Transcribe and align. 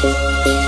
Música 0.00 0.58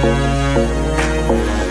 Thank 0.00 1.67